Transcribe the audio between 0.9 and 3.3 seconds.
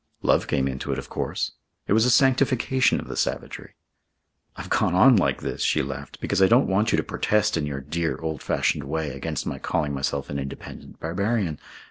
it, of course. It was a sanctification of the